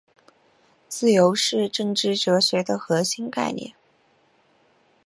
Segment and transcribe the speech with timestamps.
[0.89, 3.73] 自由是政治哲学的核心概念。